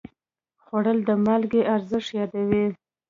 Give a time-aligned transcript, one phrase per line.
[0.63, 2.65] خوړل د مالګې ارزښت یادوي